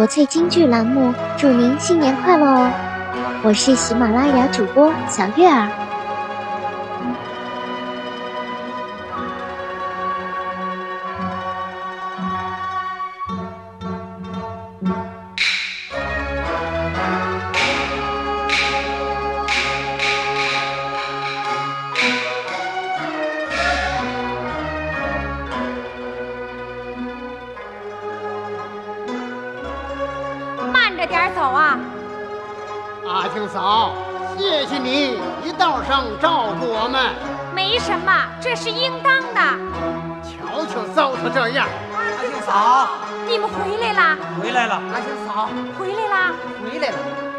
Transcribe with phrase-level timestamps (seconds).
[0.00, 2.70] 国粹京剧栏目，祝您新年快乐哦！
[3.42, 5.89] 我是喜马拉雅主播小月儿。
[35.70, 37.14] 一道上照顾我们。
[37.54, 39.40] 没什么，这是应当的。
[40.26, 42.88] 瞧瞧糟蹋这样，阿庆嫂
[43.28, 44.16] 你们回来啦？
[44.42, 45.48] 回来了，阿庆嫂
[45.78, 46.32] 回来啦？
[46.60, 46.96] 回来了，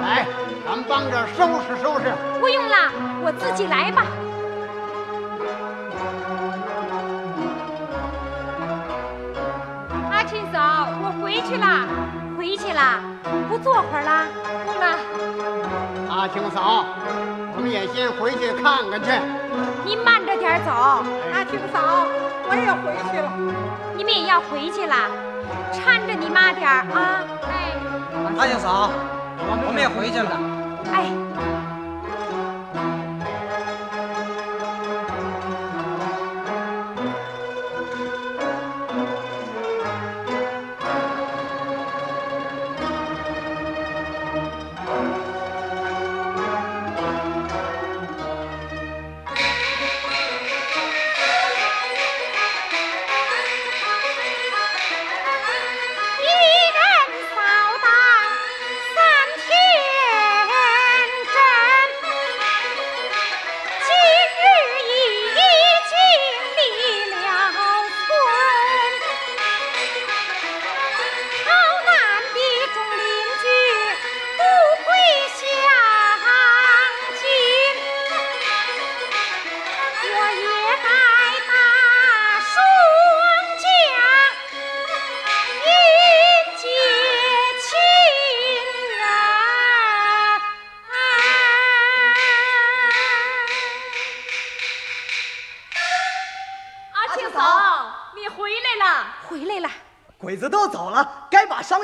[0.00, 0.26] 来，
[0.64, 2.14] 咱们帮着收拾收拾。
[2.40, 2.90] 不用啦，
[3.22, 4.06] 我自己来吧。
[10.10, 11.84] 阿庆嫂，我回去啦，
[12.38, 13.00] 回去啦，
[13.50, 14.24] 不坐会儿啦？
[14.64, 14.96] 不了，
[16.08, 16.86] 阿庆嫂，
[17.74, 19.10] 也先回去看看去。
[19.84, 20.70] 您慢着点走。
[21.34, 22.06] 阿庆嫂，
[22.46, 23.28] 我也回去了。
[23.96, 24.94] 你们也要回去了，
[25.72, 27.26] 搀着你妈点儿啊！
[27.50, 27.74] 哎
[28.38, 28.90] 阿庆嫂，
[29.66, 30.38] 我们也回去了。
[30.94, 31.10] 哎，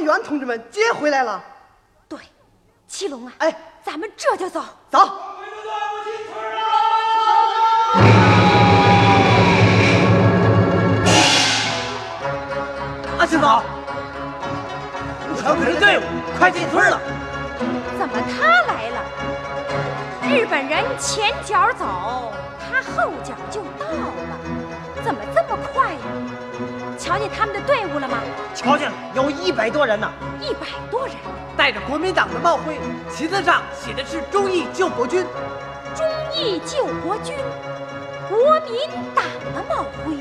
[0.01, 1.45] 伤员同志们接回来了。
[2.09, 2.19] 对，
[2.89, 4.65] 七龙啊，哎，咱们这就走。
[4.91, 4.99] 走。
[13.19, 13.63] 阿庆嫂，
[15.39, 16.03] 传鬼的队伍
[16.39, 16.99] 快进村了，
[17.99, 19.03] 怎么他来了？
[20.31, 23.63] 日本人前脚走，他后脚就
[27.21, 28.19] 见他们的队伍了吗？
[28.55, 30.11] 瞧见了，有一百多人呢，
[30.41, 31.15] 一百多人，
[31.57, 35.25] 带着国民党的帽徽，旗子上写的是“忠义救国军
[35.95, 37.37] 忠义救国军，
[38.29, 40.17] 国民党的帽徽。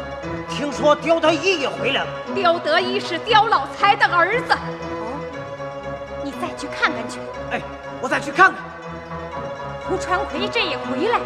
[0.50, 4.54] 听说刁德一也回来了，刁德一是刁老财的儿子。
[4.54, 5.16] 哦，
[6.22, 7.20] 你再去看看去。”。
[7.52, 7.62] 哎，
[8.02, 8.62] 我再去看看。
[9.88, 11.20] 胡传魁这一回来，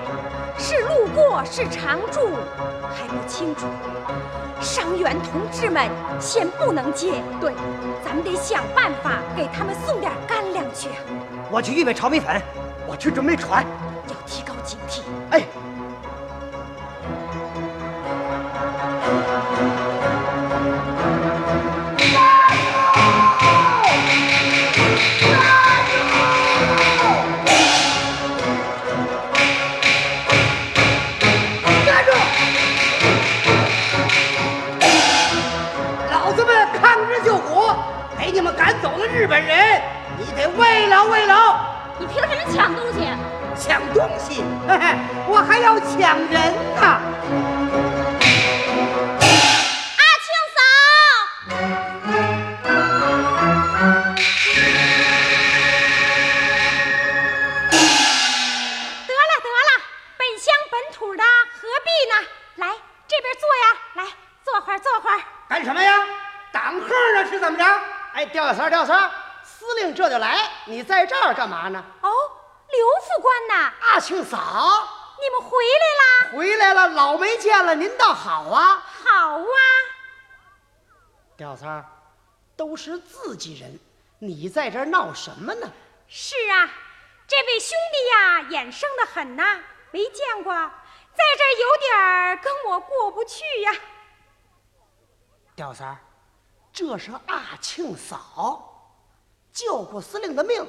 [0.57, 2.29] 是路过是常住
[2.93, 3.65] 还不清楚。
[4.63, 7.53] 伤员同志们先不能接，对，
[8.03, 10.95] 咱们得想办法给他们送点干粮去啊！
[11.51, 12.41] 我去预备炒米粉。
[12.87, 13.65] 我去准备船。
[14.07, 14.52] 要提高
[68.53, 69.11] 吊小三儿，吊三儿，
[69.43, 71.83] 司令这就来，你在这儿干嘛呢？
[72.01, 72.09] 哦，
[72.69, 74.37] 刘副官呐，阿庆嫂
[75.19, 76.37] 你们回来啦？
[76.37, 78.83] 回来了，老没见了，您倒好啊。
[79.03, 79.45] 好啊，
[81.35, 81.85] 吊三儿，
[82.55, 83.79] 都是自己人，
[84.19, 85.71] 你在这儿闹什么呢？
[86.07, 86.69] 是啊，
[87.27, 89.59] 这位兄弟呀，眼生的很呐，
[89.89, 93.71] 没见过，在这儿有点儿跟我过不去呀。
[95.55, 95.97] 吊三儿，
[96.73, 98.89] 这是阿庆嫂，
[99.53, 100.67] 救过司令的命。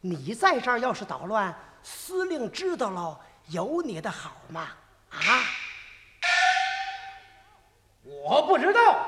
[0.00, 1.52] 你在这儿要是捣乱，
[1.82, 3.18] 司令知道了，
[3.48, 4.68] 有你的好吗？
[5.10, 5.18] 啊？
[8.04, 9.04] 我不知道。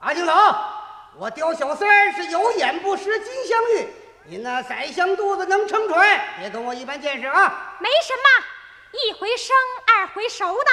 [0.00, 3.88] 阿庆嫂，我刁小三是有眼不识金镶玉，
[4.26, 7.76] 你那宰相肚子能撑船，别跟我一般见识啊！
[7.78, 8.44] 没什么，
[8.92, 9.54] 一回生
[9.86, 10.70] 二回熟的，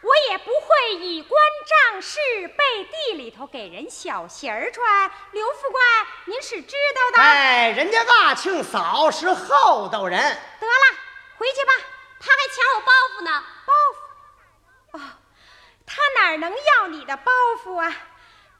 [0.00, 1.40] 我也不会以官
[1.90, 5.10] 仗势背地里头给人小鞋儿穿。
[5.32, 5.84] 刘副官，
[6.26, 7.22] 您是知道的。
[7.22, 10.18] 哎，人家阿庆嫂是厚道人。
[10.18, 10.96] 得了，
[11.36, 11.72] 回去吧。
[12.18, 13.44] 他还抢我包袱呢。
[13.66, 13.72] 包
[14.98, 14.98] 袱？
[14.98, 15.00] 哦，
[15.86, 17.32] 他哪能要你的包
[17.64, 17.88] 袱啊？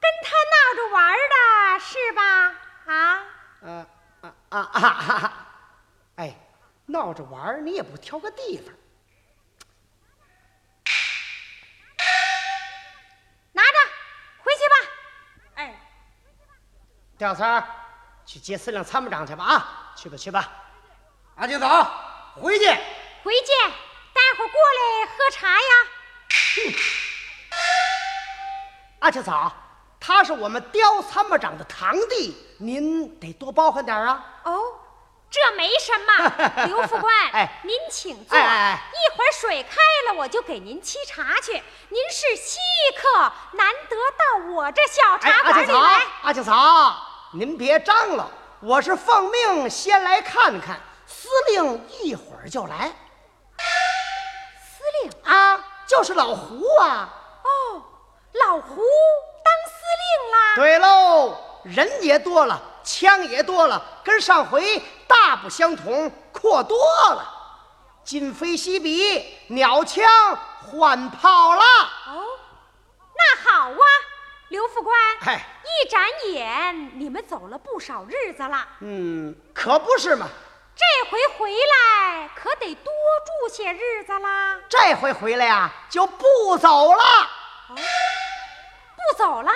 [0.01, 2.55] 跟他闹着玩的是吧？
[2.87, 3.23] 啊？
[3.63, 3.85] 啊
[4.21, 5.47] 啊啊啊啊！
[6.15, 6.35] 哎，
[6.87, 8.73] 闹着玩你也不挑个地方。
[17.21, 17.63] 吊三儿，
[18.25, 19.93] 去接司令参谋长去吧啊！
[19.95, 20.49] 去吧去吧。
[21.35, 21.67] 阿青嫂，
[22.33, 22.65] 回去。
[22.65, 23.51] 回去，
[24.11, 25.61] 待会儿过来喝茶呀。
[29.01, 29.53] 阿青嫂，
[29.99, 34.25] 他是我们刁参谋长的堂弟，您得多包涵点啊。
[34.45, 34.59] 哦，
[35.29, 36.65] 这没什么。
[36.65, 38.35] 刘副官，哎，您请坐。
[38.35, 39.75] 哎哎，一会儿水开
[40.07, 41.51] 了，我就给您沏茶去。
[41.89, 42.57] 您是稀
[42.97, 46.01] 客，难得到我这小茶馆里来。
[46.23, 48.29] 阿青嫂，您别张罗，
[48.59, 52.91] 我是奉命先来看看，司令一会儿就来。
[54.59, 57.07] 司令啊，就是老胡啊！
[57.43, 57.83] 哦，
[58.33, 58.75] 老胡
[59.45, 60.55] 当司令啦？
[60.57, 66.77] 对喽，人也多了，枪也多了，跟上回大不相同，阔多
[67.11, 67.25] 了。
[68.03, 70.03] 今非昔比，鸟枪
[70.69, 71.61] 换炮了。
[72.07, 72.25] 哦，
[73.15, 73.75] 那好啊，
[74.51, 74.93] 刘副官。
[75.21, 78.67] 哎，一眨眼，你们走了不少日子了。
[78.81, 80.27] 嗯，可不是嘛。
[80.75, 82.91] 这回回来可得多
[83.25, 84.59] 住些日子啦。
[84.67, 87.03] 这回回来呀，就不走了。
[87.69, 89.51] 哦，不走了？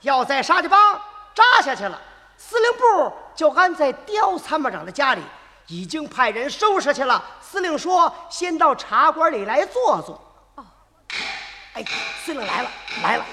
[0.00, 1.00] 要在沙家浜
[1.32, 2.00] 扎下去了，
[2.36, 5.22] 司令部就安在刁参谋长的家里，
[5.68, 7.24] 已经派人收拾去了。
[7.40, 10.20] 司令说：“先到茶馆里来坐坐。”
[10.56, 10.64] 哦，
[11.74, 11.84] 哎，
[12.24, 12.70] 司令来了，
[13.00, 13.24] 来了。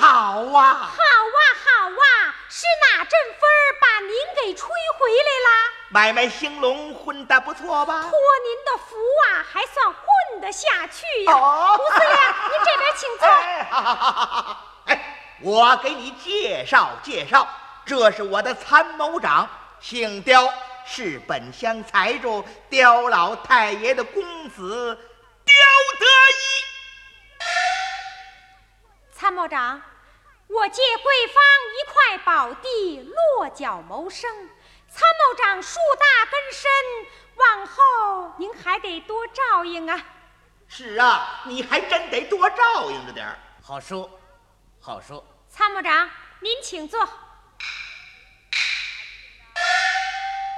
[0.00, 0.72] 好啊！
[0.72, 1.02] 好
[1.36, 2.34] 啊，好啊！
[2.48, 3.48] 是哪阵风
[3.78, 5.50] 把您给吹回来了？
[5.90, 8.00] 买卖兴隆，混得不错吧？
[8.00, 8.96] 托您的福
[9.28, 11.34] 啊，还算混得下去呀。
[11.34, 12.10] 哦，胡司令，
[12.50, 13.28] 您这边请坐。
[13.28, 14.56] 哎，好好好好好。
[14.86, 17.46] 哎，我给你介绍介绍，
[17.84, 19.46] 这是我的参谋长，
[19.80, 20.50] 姓刁，
[20.86, 24.98] 是本乡财主刁老太爷的公子
[25.44, 25.54] 刁
[25.98, 26.70] 德一。
[29.12, 29.82] 参谋长，
[30.52, 31.42] 我借贵方
[31.78, 34.28] 一块宝地，落脚谋生。
[34.88, 36.70] 参谋长树大根深，
[37.36, 40.04] 往后您还得多照应啊。
[40.66, 43.38] 是啊，你还真得多照应着点儿。
[43.62, 44.10] 好说，
[44.80, 45.24] 好说。
[45.48, 46.10] 参谋长，
[46.40, 47.08] 您请坐。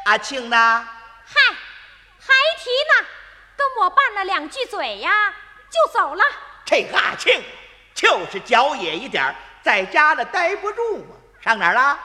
[0.06, 0.88] 阿庆呢？
[1.26, 1.54] 嗨，
[2.18, 3.06] 还提呢，
[3.56, 5.34] 跟我拌了两句嘴呀，
[5.68, 6.24] 就走了。
[6.64, 7.44] 这个阿庆
[7.94, 11.16] 就是脚野一点儿，在家了待不住嘛。
[11.40, 11.98] 上哪儿了？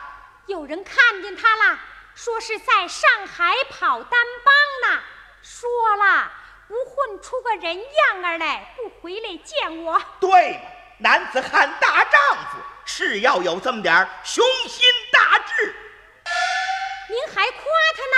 [0.45, 1.79] 有人看见他了。
[2.15, 4.99] 说是在上海跑单帮呢，
[5.43, 6.31] 说了
[6.67, 10.01] 不混出个人样儿来，不回来见我。
[10.19, 10.59] 对嘛，
[10.97, 12.19] 男子汉大丈
[12.51, 15.75] 夫是要有这么点儿雄心大志。
[17.09, 17.61] 您还夸
[17.95, 18.17] 他呢？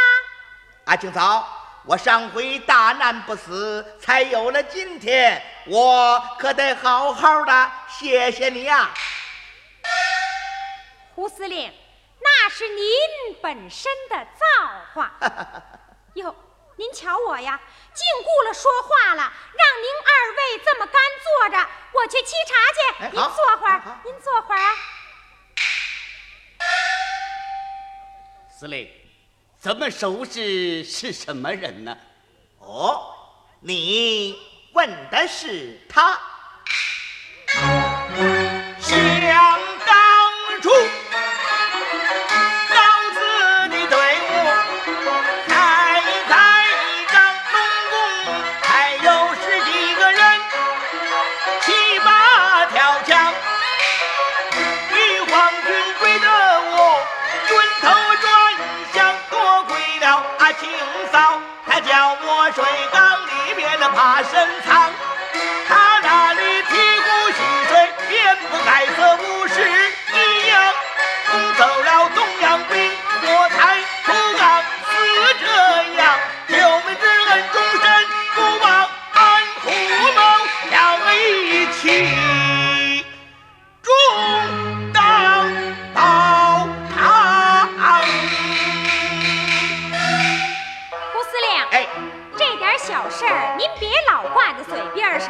[0.86, 1.46] 阿庆嫂，
[1.86, 8.90] 我上回大难不死，才有了今天，我可得好好的谢谢你呀，
[11.20, 11.70] 胡司令。
[12.22, 12.86] 那是您
[13.42, 14.46] 本身的造
[14.94, 15.20] 化
[16.16, 16.34] 哟！
[16.78, 17.60] 您瞧我呀，
[17.94, 23.18] 净顾了说话了，让您二位这么干坐着，我去沏茶去。
[23.18, 24.72] 您坐会儿，您坐会儿啊。
[28.58, 28.90] 司令，
[29.60, 31.98] 咱们收拾是什么人呢？
[32.60, 33.14] 哦，
[33.60, 34.40] 你
[34.72, 36.18] 问的是他。
[64.00, 64.32] 怕深
[64.66, 64.90] 藏。
[65.68, 66.72] 他那里醍
[67.04, 67.72] 醐溪水，
[68.08, 70.74] 遍布该色五十一样，
[71.30, 72.90] 攻走了东洋兵，
[73.24, 73.76] 我才
[74.06, 74.96] 不刚是
[75.42, 75.46] 这
[75.98, 76.02] 样。
[76.48, 76.56] 救
[76.88, 77.86] 命之恩终身
[78.36, 79.20] 不忘，安
[79.66, 79.68] 虎
[80.16, 80.20] 谋
[80.72, 80.74] 要
[81.12, 81.84] 一起
[83.84, 83.92] 中
[84.94, 85.52] 当
[85.94, 86.00] 宝
[86.96, 86.98] 堂。
[91.12, 91.86] 胡司令，哎，
[92.38, 93.89] 这点小事儿您别
[94.54, 95.30] 在嘴边上，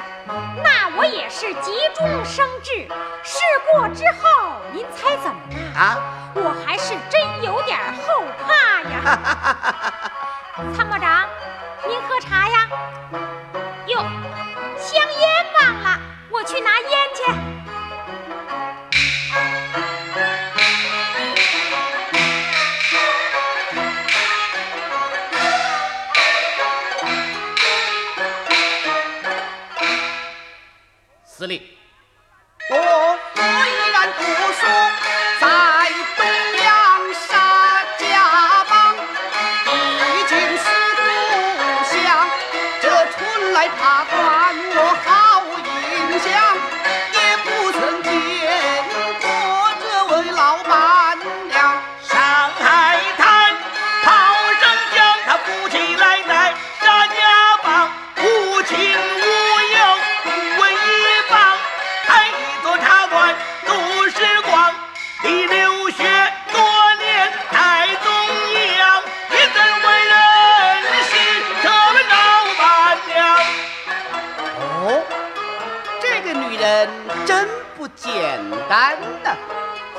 [0.63, 2.87] 那我也是急中生智。
[3.23, 3.39] 事
[3.71, 5.57] 过之后，您猜怎么着？
[5.79, 5.97] 啊，
[6.35, 9.19] 我还是真有点后怕呀。
[10.75, 11.27] 参谋长，
[11.87, 12.69] 您喝茶呀？
[13.87, 13.99] 哟，
[14.77, 15.99] 香烟忘了，
[16.29, 17.48] 我去拿烟去。
[31.39, 31.61] 司令，
[32.69, 34.78] 我我依然不说。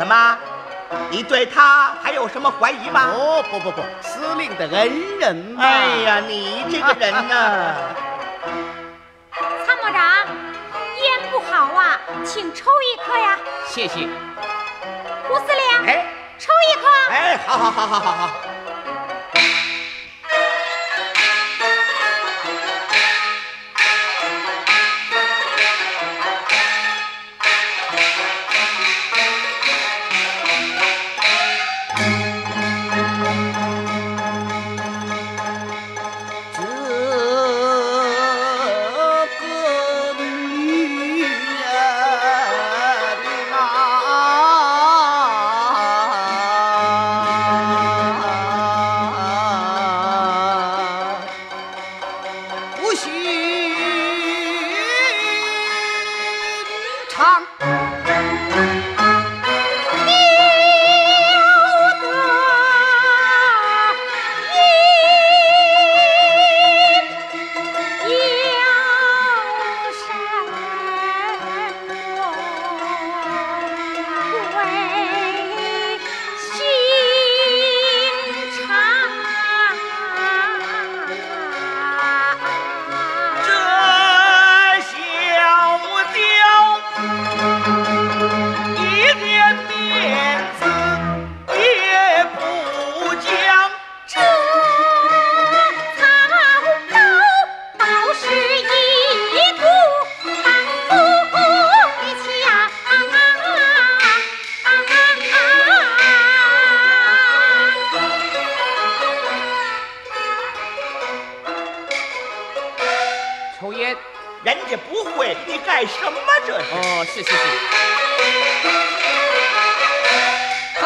[0.00, 0.38] 怎么？
[1.10, 3.12] 你对他还有什么怀疑吗？
[3.14, 5.62] 哦，不不不，司令的恩人嘛。
[5.62, 7.74] 哎呀，你这个人呐、
[9.66, 10.10] 参谋长，
[11.02, 13.38] 烟不好啊，请抽一颗呀。
[13.66, 14.08] 谢谢。
[15.28, 16.06] 胡司令，哎
[16.38, 16.88] 抽一颗。
[17.10, 18.49] 哎，好好好好好好。
[53.00, 53.10] 寻
[57.08, 57.69] 常。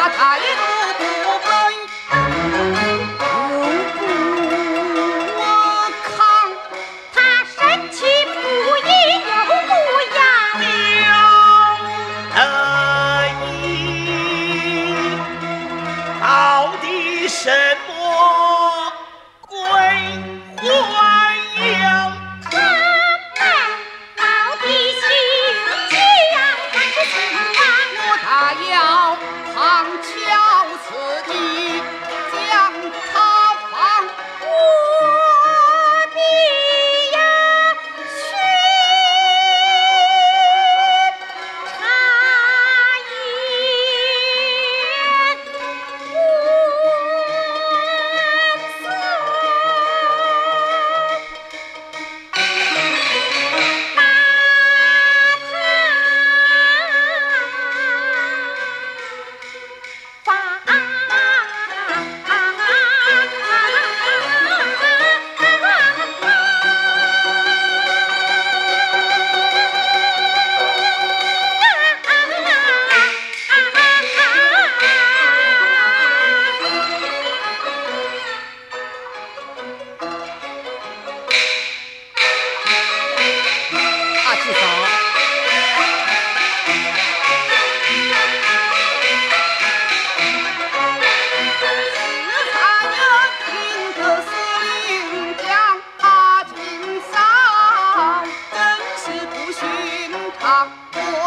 [0.09, 0.74] 他态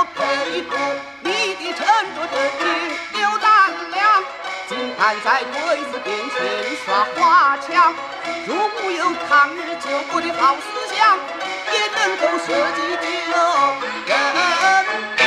[0.05, 0.71] 佩服，
[1.23, 3.47] 你的沉着冷静有胆
[3.91, 3.99] 量，
[4.69, 6.37] 竟敢在鬼子面前
[6.85, 7.95] 耍花枪。
[8.47, 11.19] 如果有抗日救国的好思想，
[11.73, 13.05] 也能够舍己救
[14.07, 15.18] 人。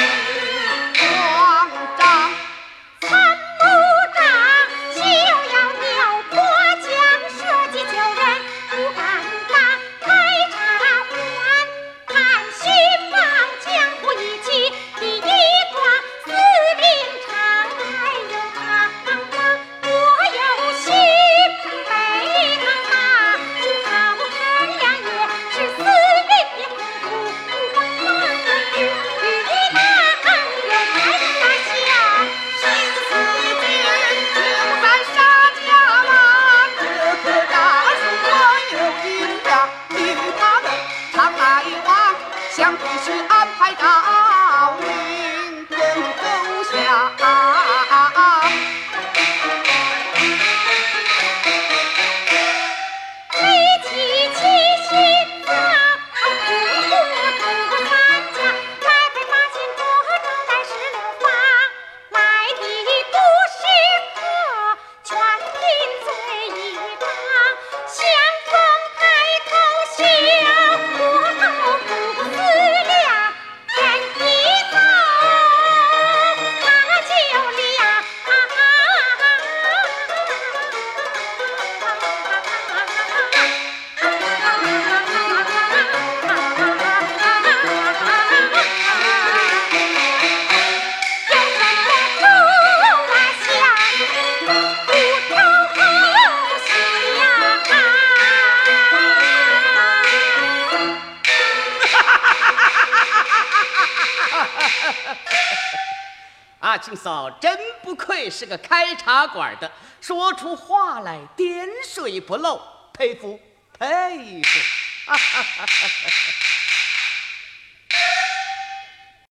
[106.96, 112.62] 嫂真不愧是个开茶馆的，说出话来点水不漏，
[112.94, 113.40] 佩服
[113.77, 114.60] 佩服。
[115.06, 115.18] 哈